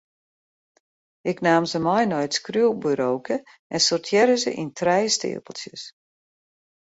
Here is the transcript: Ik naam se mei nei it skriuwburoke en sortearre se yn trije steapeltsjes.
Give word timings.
Ik 1.29 1.37
naam 1.45 1.63
se 1.71 1.79
mei 1.85 2.05
nei 2.07 2.23
it 2.27 2.37
skriuwburoke 2.37 3.35
en 3.73 3.81
sortearre 3.87 4.35
se 4.43 4.51
yn 4.61 4.71
trije 4.79 5.09
steapeltsjes. 5.17 5.83